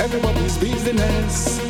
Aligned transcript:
everybody's 0.00 0.56
business. 0.56 1.60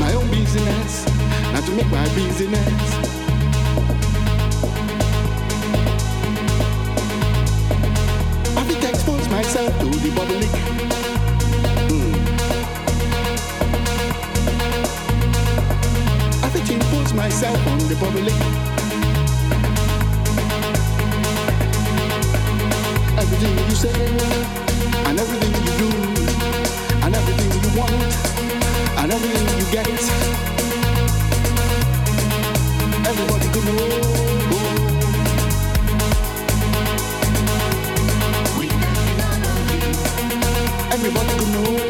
My 0.00 0.12
own 0.12 0.28
business, 0.30 1.06
not 1.52 1.62
to 1.64 1.72
make 1.72 1.90
my 1.90 2.04
business. 2.16 2.82
I 8.56 8.64
I 8.84 8.88
expose 8.88 9.28
myself 9.28 9.78
to 9.78 9.86
the 9.86 10.10
public. 10.16 10.50
Hmm. 11.90 12.14
I 16.44 16.48
think 16.48 16.70
I 16.70 16.74
impose 16.74 17.12
myself 17.14 17.66
on 17.68 17.78
the 17.78 17.96
public. 18.00 18.69
Everything 23.42 23.70
you 23.70 23.74
say, 23.74 23.88
and 25.08 25.18
everything 25.18 25.52
you 25.64 25.72
do, 25.78 25.88
and 27.04 27.14
everything 27.14 27.50
you 27.62 27.80
want, 27.80 27.92
and 28.98 29.10
everything 29.10 29.58
you 29.58 29.66
get. 29.72 29.88
Everybody 33.08 33.46
know. 33.64 34.10
Everybody 40.92 41.32
could 41.38 41.48
know. 41.48 41.89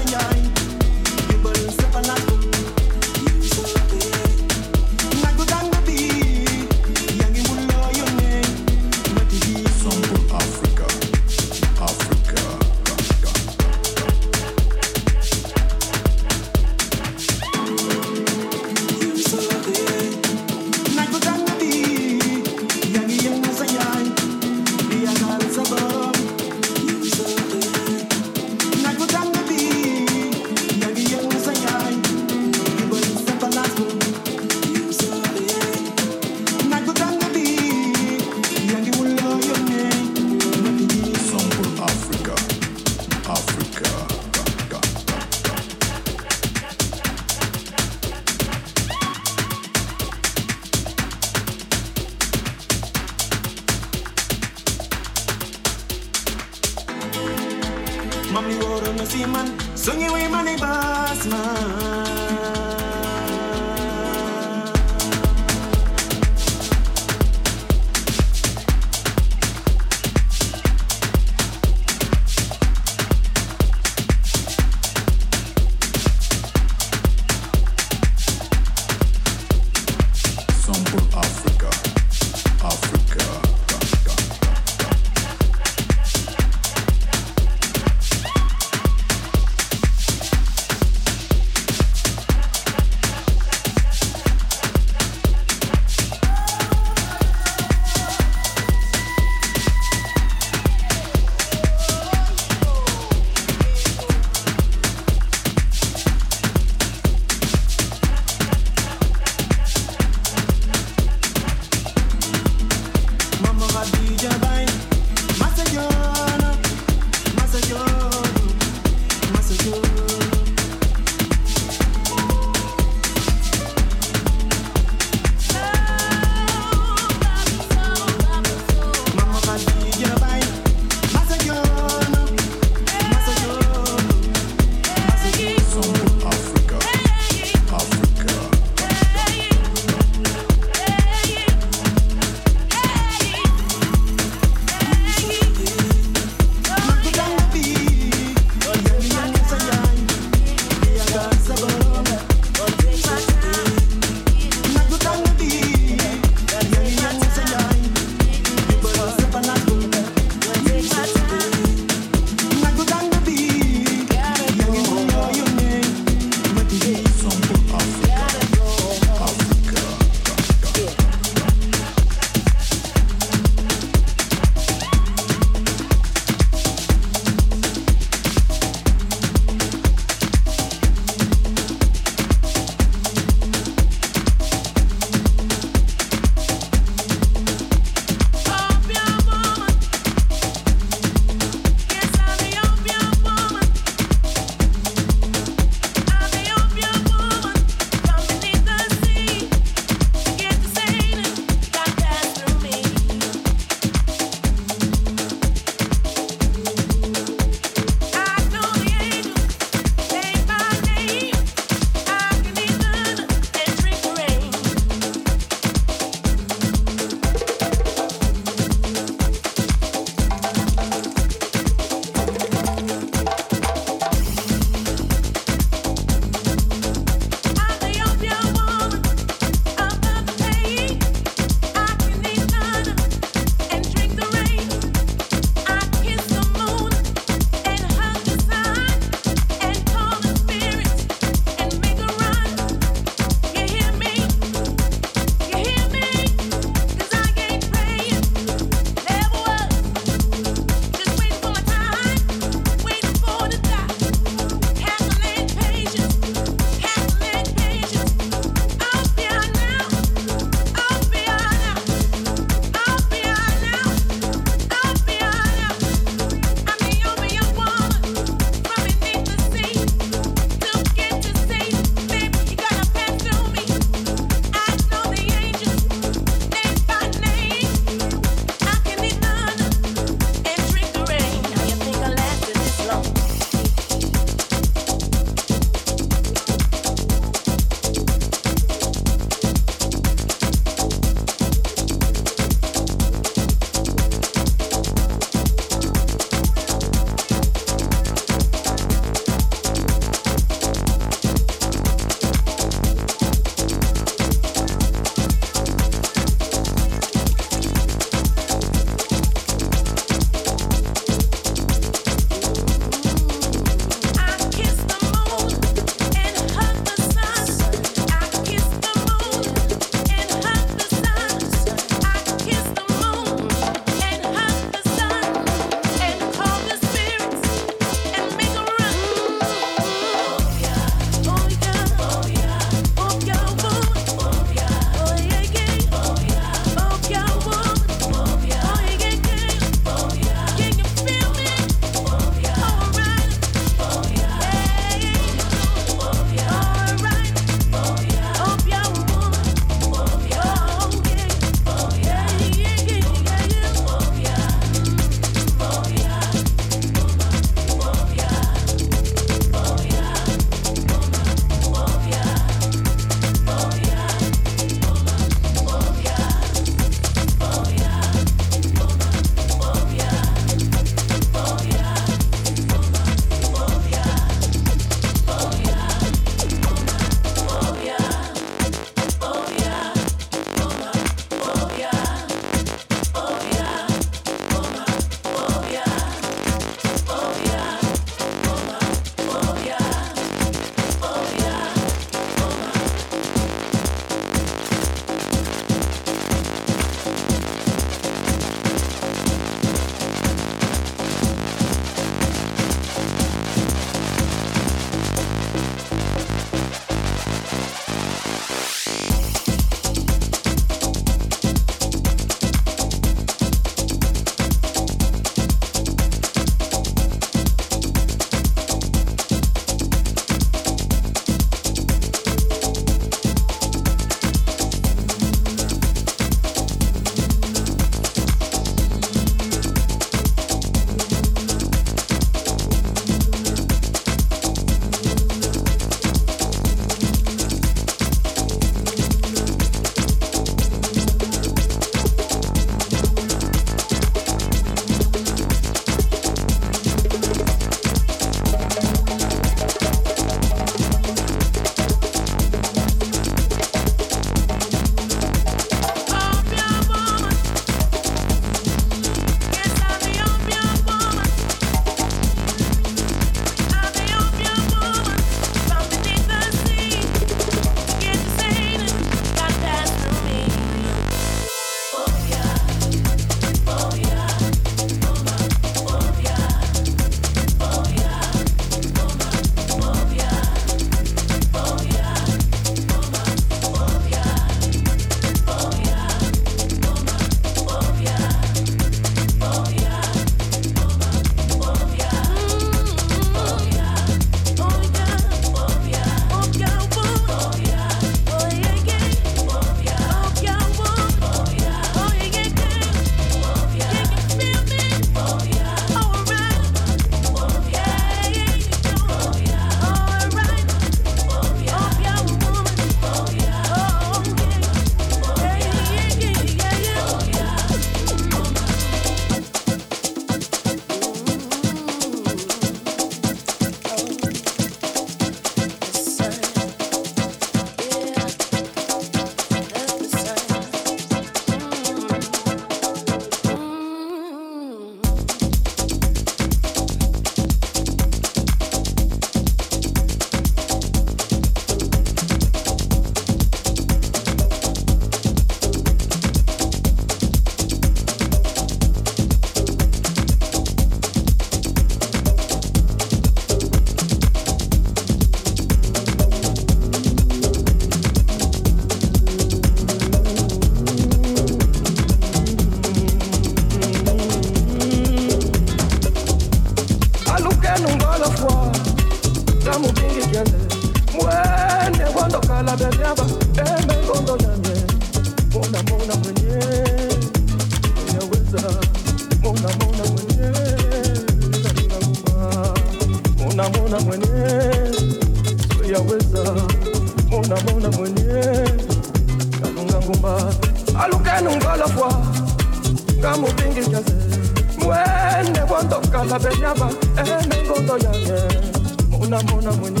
unamwona 599.26 599.72
mwenye. 599.72 600.00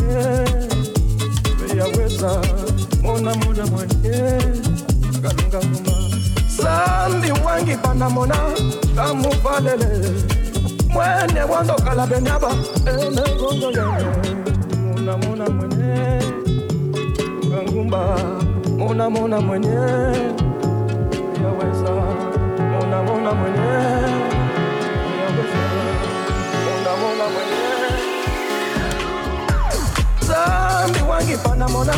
Yaweza 1.78 2.40
mona 3.02 3.34
moja 3.34 3.66
mwenyewe 3.66 4.42
kalunga 5.22 5.58
nguma 5.58 5.92
sambi 6.56 7.30
wangi 7.46 7.76
pandamona 7.76 8.34
kamuvalele 8.96 10.10
mwene 10.88 11.40
wandokala 11.52 12.06
benyaba 12.06 12.50
emegongo 12.86 13.66
yene 13.66 14.06
munamona 14.94 15.48
mwenye. 15.50 16.22
Kangumba 17.50 18.18
munamona 18.78 19.40
mwenye. 19.40 19.68
Yaweza 21.42 21.92
munamona 22.80 23.32
mwenye. 23.34 24.15
Kambi 30.86 31.00
wangi 31.10 31.36
panamona 31.36 31.92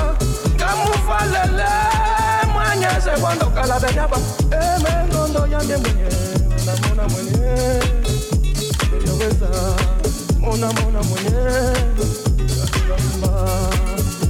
Kamu 0.56 0.92
falele 1.06 1.68
Mwenyeze 2.52 3.10
kwando 3.20 3.46
kalabe 3.46 3.86
nyaba 3.94 4.16
Eme 4.50 5.08
ngondo 5.14 5.46
yambie 5.46 5.76
mwenye 5.76 6.08
Mona 6.88 7.08
mwenye. 7.08 7.80
Niliweza 8.92 9.48
Mona 10.40 10.72
mona 10.72 11.02
mwenye. 11.02 11.30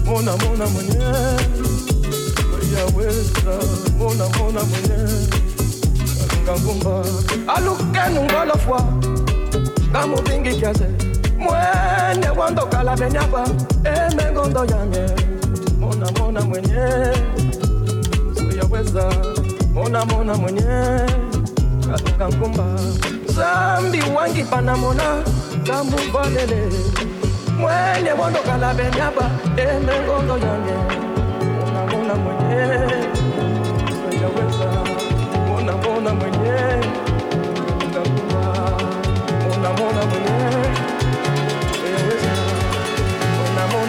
Mona 0.05 0.37
mona 0.37 0.67
mwenye. 0.67 1.05
Yaweza 2.77 3.67
Mona 3.99 4.29
mona 4.29 4.61
mwenye. 4.65 5.25
Kangumba 6.47 7.05
Alukenungolofwa 7.57 8.83
Kamu 9.93 10.23
bingi 10.23 10.55
kiase 10.57 10.87
mwende 11.49 12.29
wandokala 12.41 12.97
benyapa 12.97 13.45
emengondo 13.85 14.65
yange. 14.65 15.07
Mona 15.81 16.07
mona 16.19 16.41
mwenye 16.41 17.15
siyaweza 18.35 19.11
mona 19.75 20.05
mona 20.05 20.35
mwenye 20.35 20.63
katoka 21.91 22.29
nkumba. 22.29 22.65
Zambi 23.27 24.03
wangi 24.17 24.43
panamona 24.45 25.23
kamuvalele 25.67 26.69
mwende 27.59 28.13
wandokala 28.13 28.75
benyapa 28.75 29.31
emengondo 29.57 30.39
yange. 30.39 31.08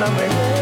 coming. 0.09 0.58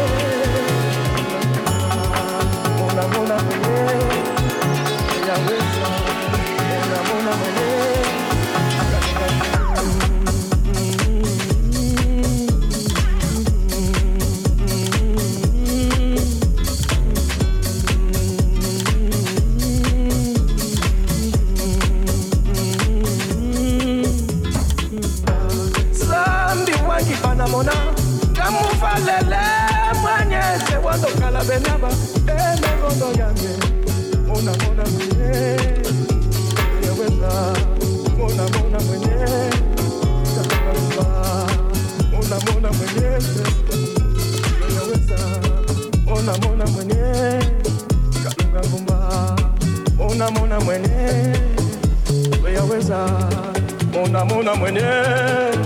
una 54.38 54.54
mwenyewe 54.54 55.58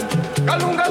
kalunga 0.47 0.91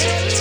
Yes. 0.00 0.37